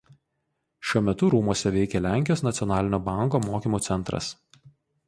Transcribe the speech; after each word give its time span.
Šiuo 0.91 1.01
metu 1.09 1.29
rūmuose 1.35 1.73
veikia 1.75 2.03
Lenkijos 2.07 2.45
Nacionalinio 2.49 3.03
Banko 3.13 3.45
mokymų 3.47 3.83
centras. 3.91 4.37